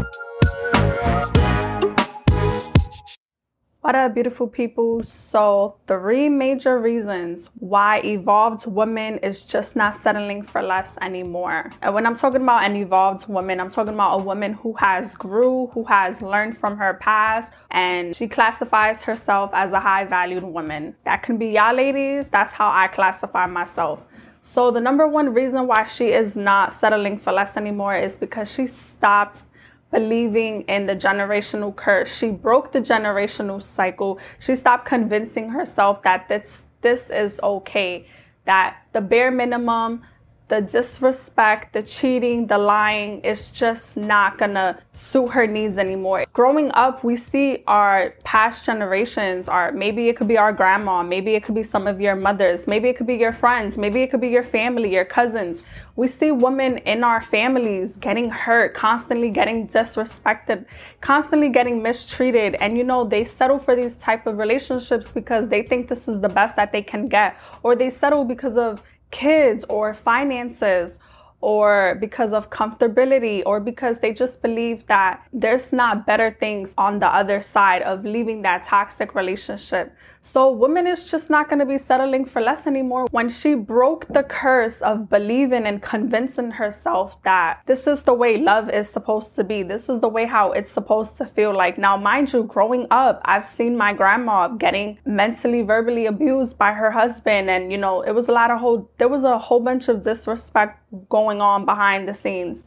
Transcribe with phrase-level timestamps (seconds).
[3.96, 5.04] up, beautiful people?
[5.04, 11.70] So, three major reasons why evolved woman is just not settling for less anymore.
[11.82, 15.14] And when I'm talking about an evolved woman, I'm talking about a woman who has
[15.16, 20.44] grew, who has learned from her past, and she classifies herself as a high valued
[20.44, 20.96] woman.
[21.06, 22.28] That can be y'all ladies.
[22.30, 24.04] That's how I classify myself.
[24.42, 28.50] So, the number one reason why she is not settling for less anymore is because
[28.52, 29.44] she stopped
[29.92, 32.16] believing in the generational curse.
[32.16, 34.20] She broke the generational cycle.
[34.40, 38.08] She stopped convincing herself that this this is okay,
[38.46, 40.04] that the bare minimum
[40.50, 46.26] the disrespect, the cheating, the lying is just not gonna suit her needs anymore.
[46.32, 51.36] Growing up, we see our past generations, or maybe it could be our grandma, maybe
[51.36, 54.10] it could be some of your mothers, maybe it could be your friends, maybe it
[54.10, 55.62] could be your family, your cousins.
[55.98, 60.66] We see women in our families getting hurt, constantly getting disrespected,
[61.02, 65.64] constantly getting mistreated, and you know, they settle for these type of relationships because they
[65.64, 69.66] think this is the best that they can get, or they settle because of kids
[69.70, 71.00] or finances
[71.42, 77.00] or because of comfortability or because they just believe that there's not better things on
[77.00, 79.96] the other side of leaving that toxic relationship.
[80.30, 83.08] So, woman is just not going to be settling for less anymore.
[83.12, 88.38] When she broke the curse of believing and convincing herself that this is the way
[88.38, 91.78] love is supposed to be, this is the way how it's supposed to feel like.
[91.78, 96.92] Now, mind you, growing up, I've seen my grandma getting mentally, verbally abused by her
[96.92, 99.88] husband, and you know, it was a lot of whole, there was a whole bunch
[99.88, 102.64] of disrespect going on behind the scenes.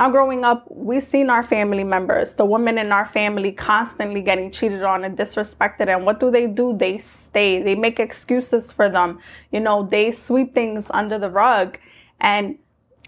[0.00, 4.50] Now, growing up, we've seen our family members, the women in our family, constantly getting
[4.50, 5.94] cheated on and disrespected.
[5.94, 6.74] And what do they do?
[6.74, 9.18] They stay, they make excuses for them.
[9.52, 11.76] You know, they sweep things under the rug.
[12.18, 12.56] And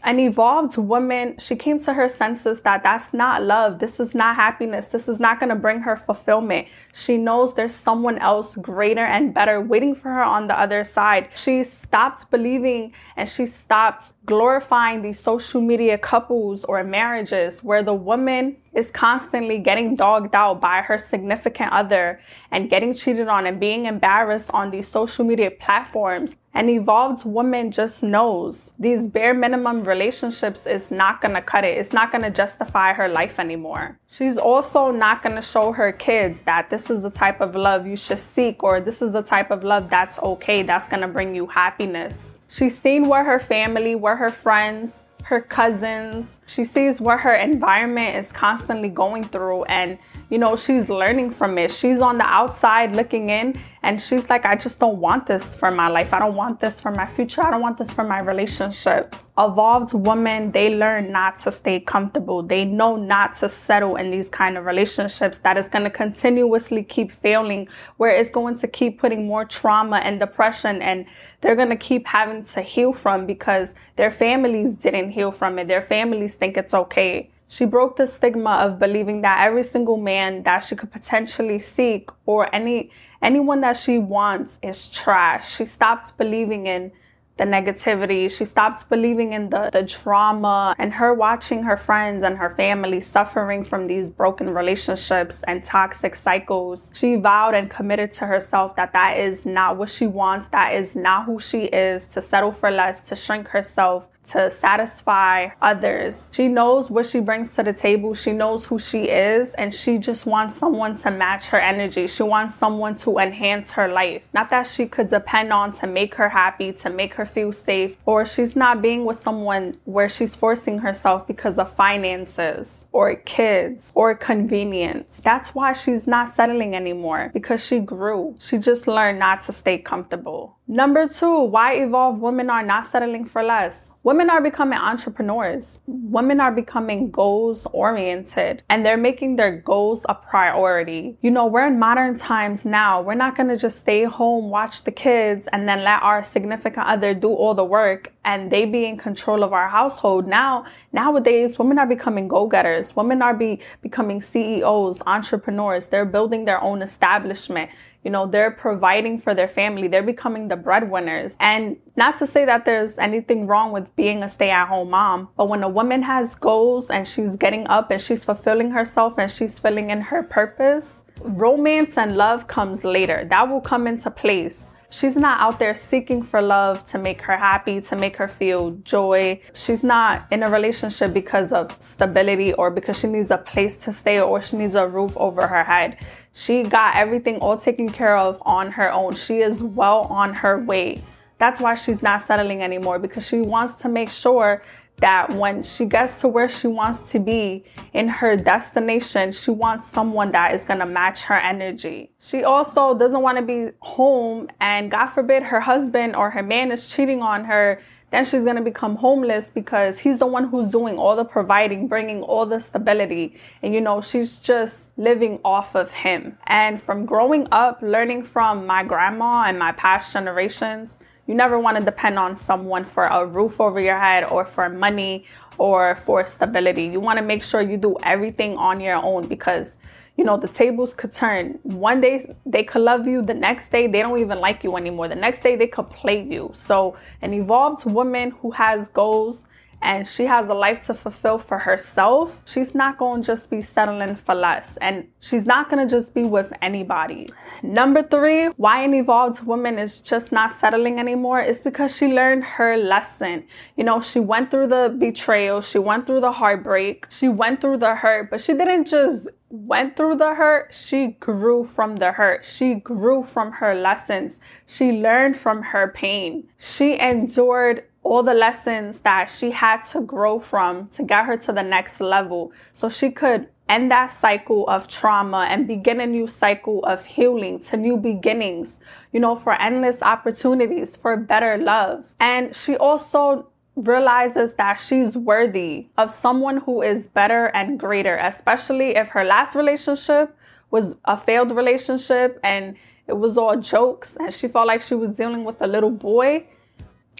[0.05, 3.79] an evolved woman, she came to her senses that that's not love.
[3.79, 4.87] This is not happiness.
[4.87, 6.67] This is not going to bring her fulfillment.
[6.93, 11.29] She knows there's someone else greater and better waiting for her on the other side.
[11.37, 17.95] She stopped believing and she stopped glorifying these social media couples or marriages where the
[17.95, 23.61] woman is constantly getting dogged out by her significant other and getting cheated on and
[23.61, 26.37] being embarrassed on these social media platforms.
[26.55, 31.79] An evolved woman just knows these bare minimum relationships is not gonna cut it.
[31.79, 33.99] It's not gonna justify her life anymore.
[34.11, 37.97] She's also not gonna show her kids that this is the type of love you
[37.97, 41.47] should seek or this is the type of love that's okay, that's gonna bring you
[41.47, 42.39] happiness.
[42.49, 45.02] She's seen where her family, where her friends,
[45.33, 46.41] her cousins.
[46.47, 49.97] She sees what her environment is constantly going through and
[50.33, 51.71] you know, she's learning from it.
[51.71, 55.71] She's on the outside looking in and she's like, I just don't want this for
[55.71, 56.15] my life.
[56.15, 57.45] I don't want this for my future.
[57.45, 59.15] I don't want this for my relationship.
[59.37, 62.43] Evolved women, they learn not to stay comfortable.
[62.43, 66.83] They know not to settle in these kind of relationships that is going to continuously
[66.83, 71.05] keep failing, where it's going to keep putting more trauma and depression and
[71.43, 75.69] they're going to keep having to heal from because their families didn't heal from it.
[75.69, 77.29] Their families think it's okay.
[77.53, 82.09] She broke the stigma of believing that every single man that she could potentially seek
[82.25, 82.91] or any
[83.21, 85.57] anyone that she wants is trash.
[85.57, 86.93] She stopped believing in
[87.37, 88.31] the negativity.
[88.31, 93.03] She stopped believing in the, the trauma and her watching her friends and her family
[93.03, 96.91] suffering from these broken relationships and toxic cycles.
[96.95, 100.49] She vowed and committed to herself that that is not what she wants.
[100.49, 105.49] That is not who she is to settle for less, to shrink herself, to satisfy
[105.61, 106.29] others.
[106.33, 108.15] She knows what she brings to the table.
[108.15, 112.07] She knows who she is, and she just wants someone to match her energy.
[112.07, 114.23] She wants someone to enhance her life.
[114.33, 117.97] Not that she could depend on to make her happy, to make her feel safe,
[118.07, 123.91] or she's not being with someone where she's forcing herself because of finances or kids
[123.95, 125.21] or convenience.
[125.25, 128.37] That's why she's not settling anymore because she grew.
[128.39, 130.57] She just learned not to stay comfortable.
[130.69, 133.93] Number two, why evolve women are not settling for less.
[134.05, 135.81] Women are becoming entrepreneurs.
[135.87, 141.17] Women are becoming goals oriented and they're making their goals a priority.
[141.21, 143.01] You know, we're in modern times now.
[143.01, 146.87] We're not going to just stay home, watch the kids, and then let our significant
[146.87, 150.27] other do all the work and they be in control of our household.
[150.27, 152.97] Now, nowadays, women are becoming go getters.
[152.97, 155.89] Women are be, becoming CEOs, entrepreneurs.
[155.89, 157.71] They're building their own establishment
[158.05, 159.87] you know, they're providing for their family.
[159.89, 161.37] They're becoming the breadwinners.
[161.39, 165.29] And not to say that there's anything wrong with being a stay at home mom,
[165.37, 169.31] but when a woman has goals and she's getting up and she's fulfilling herself and
[169.31, 173.25] she's filling in her purpose, romance and love comes later.
[173.29, 174.69] That will come into place.
[174.91, 178.73] She's not out there seeking for love to make her happy, to make her feel
[178.83, 179.41] joy.
[179.55, 183.93] She's not in a relationship because of stability or because she needs a place to
[183.93, 186.05] stay or she needs a roof over her head.
[186.33, 189.15] She got everything all taken care of on her own.
[189.15, 191.03] She is well on her way.
[191.39, 194.63] That's why she's not settling anymore because she wants to make sure
[194.99, 199.87] that when she gets to where she wants to be in her destination, she wants
[199.87, 202.13] someone that is going to match her energy.
[202.21, 206.71] She also doesn't want to be home and God forbid her husband or her man
[206.71, 207.81] is cheating on her.
[208.13, 211.89] Then she's going to become homeless because he's the one who's doing all the providing,
[211.89, 213.39] bringing all the stability.
[213.63, 216.39] And you know, she's just living off of him.
[216.47, 221.79] And from growing up, learning from my grandma and my past generations, you never want
[221.79, 225.25] to depend on someone for a roof over your head or for money
[225.59, 226.85] or for stability.
[226.85, 229.77] You want to make sure you do everything on your own because
[230.17, 231.59] you know the tables could turn.
[231.63, 235.09] One day they could love you, the next day they don't even like you anymore.
[235.09, 236.51] The next day they could play you.
[236.55, 239.45] So, an evolved woman who has goals
[239.83, 243.61] and she has a life to fulfill for herself, she's not going to just be
[243.61, 244.77] settling for less.
[244.79, 247.29] And she's not going to just be with anybody.
[247.63, 252.45] Number three, why an evolved woman is just not settling anymore is because she learned
[252.45, 253.45] her lesson.
[253.77, 257.79] You know, she went through the betrayal, she went through the heartbreak, she went through
[257.79, 262.45] the hurt, but she didn't just went through the hurt, she grew from the hurt.
[262.45, 264.41] She grew from her lessons.
[264.67, 266.49] She learned from her pain.
[266.59, 271.53] She endured all the lessons that she had to grow from to get her to
[271.53, 276.27] the next level so she could end that cycle of trauma and begin a new
[276.27, 278.77] cycle of healing to new beginnings,
[279.13, 282.05] you know, for endless opportunities, for better love.
[282.21, 288.97] And she also realizes that she's worthy of someone who is better and greater, especially
[288.97, 290.37] if her last relationship
[290.71, 292.77] was a failed relationship and
[293.07, 296.47] it was all jokes and she felt like she was dealing with a little boy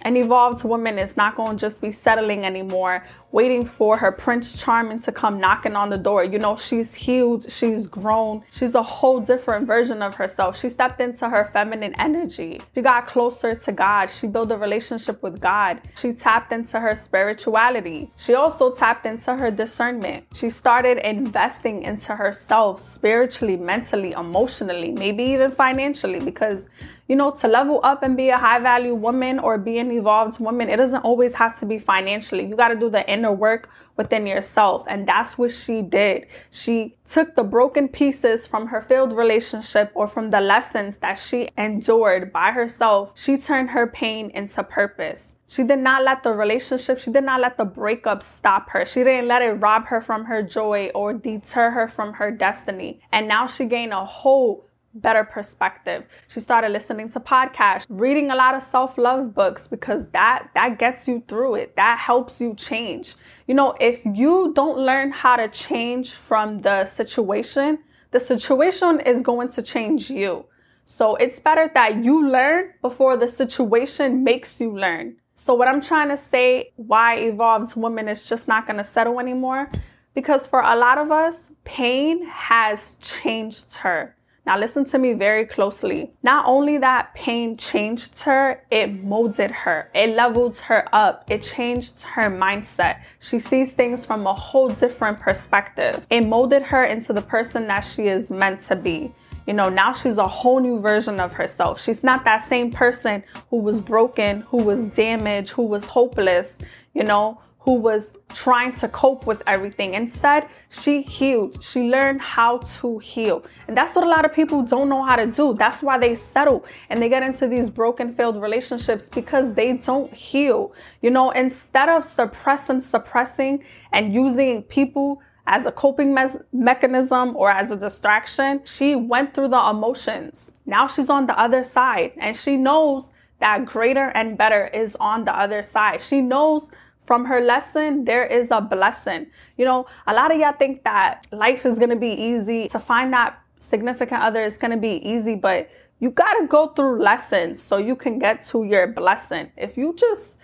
[0.01, 4.61] an evolved woman is not going to just be settling anymore, waiting for her Prince
[4.61, 6.23] Charming to come knocking on the door.
[6.23, 10.59] You know, she's healed, she's grown, she's a whole different version of herself.
[10.59, 12.61] She stepped into her feminine energy.
[12.75, 14.07] She got closer to God.
[14.07, 15.81] She built a relationship with God.
[15.99, 18.13] She tapped into her spirituality.
[18.19, 20.27] She also tapped into her discernment.
[20.35, 26.69] She started investing into herself spiritually, mentally, emotionally, maybe even financially because
[27.13, 30.41] you know, to level up and be a high value woman or be an evolved
[30.41, 32.43] woman, it doesn't always have to be financially.
[32.47, 34.85] You got to do the inner work within yourself.
[34.89, 36.27] And that's what she did.
[36.51, 41.51] She took the broken pieces from her failed relationship or from the lessons that she
[41.57, 43.13] endured by herself.
[43.15, 45.35] She turned her pain into purpose.
[45.53, 48.87] She did not let the relationship, she did not let the breakup stop her.
[48.87, 53.01] She didn't let it rob her from her joy or deter her from her destiny.
[53.13, 56.07] And now she gained a whole better perspective.
[56.29, 61.09] She started listening to podcasts, reading a lot of self-love books because that that gets
[61.09, 61.77] you through it.
[61.77, 63.15] That helps you change.
[63.47, 67.79] You know, if you don't learn how to change from the situation,
[68.11, 70.45] the situation is going to change you.
[70.87, 75.17] So it's better that you learn before the situation makes you learn.
[75.35, 79.19] So what I'm trying to say why evolved women is just not going to settle
[79.19, 79.71] anymore
[80.15, 84.17] because for a lot of us, pain has changed her.
[84.45, 86.11] Now, listen to me very closely.
[86.25, 92.01] Not only that pain changed her, it molded her, it leveled her up, it changed
[92.03, 93.03] her mindset.
[93.21, 96.05] She sees things from a whole different perspective.
[96.11, 99.15] It molded her into the person that she is meant to be.
[99.47, 101.81] You know, now she's a whole new version of herself.
[101.81, 106.59] She's not that same person who was broken, who was damaged, who was hopeless,
[106.95, 109.95] you know, who was trying to cope with everything.
[109.95, 111.63] Instead, she healed.
[111.63, 113.45] She learned how to heal.
[113.69, 115.55] And that's what a lot of people don't know how to do.
[115.55, 120.13] That's why they settle and they get into these broken, failed relationships because they don't
[120.13, 120.75] heal.
[121.03, 127.49] You know, instead of suppressing, suppressing, and using people as a coping me- mechanism or
[127.51, 130.53] as a distraction, she went through the emotions.
[130.67, 135.25] Now she's on the other side and she knows that greater and better is on
[135.25, 136.01] the other side.
[136.01, 136.69] She knows
[137.05, 139.27] from her lesson, there is a blessing.
[139.57, 142.69] You know, a lot of y'all think that life is to be easy.
[142.69, 146.69] To find that significant other is going to be easy, but you got to go
[146.69, 149.51] through lessons so you can get to your blessing.
[149.57, 150.37] If you just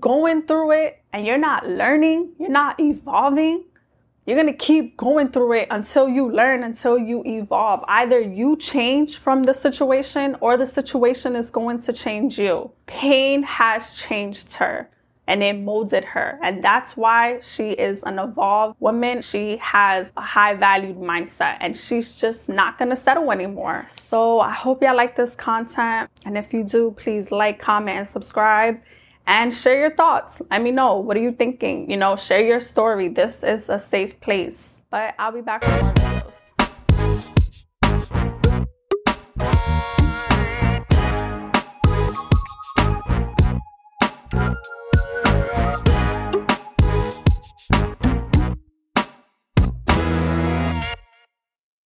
[0.00, 3.64] going through it and you're not learning, you're not evolving,
[4.26, 7.84] you're going to keep going through it until you learn, until you evolve.
[7.86, 12.70] Either you change from the situation or the situation is going to change you.
[12.86, 14.88] Pain has changed her.
[15.26, 16.38] And it molded her.
[16.42, 19.22] And that's why she is an evolved woman.
[19.22, 23.86] She has a high valued mindset and she's just not gonna settle anymore.
[24.08, 26.10] So I hope y'all like this content.
[26.24, 28.80] And if you do, please like, comment, and subscribe
[29.26, 30.42] and share your thoughts.
[30.50, 30.98] Let me know.
[30.98, 31.90] What are you thinking?
[31.90, 33.08] You know, share your story.
[33.08, 34.82] This is a safe place.
[34.90, 36.43] But I'll be back more videos.